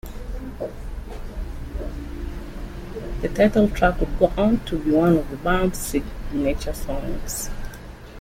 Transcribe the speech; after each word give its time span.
The 3.21 3.29
title 3.29 3.69
track 3.69 3.99
would 3.99 4.17
go 4.17 4.33
on 4.35 4.59
to 4.61 4.79
be 4.79 4.89
one 4.89 5.15
of 5.17 5.29
the 5.29 5.37
band's 5.37 5.77
signature 5.77 6.73
songs. 6.73 7.51